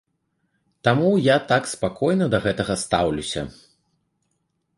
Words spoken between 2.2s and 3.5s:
да гэтага стаўлюся.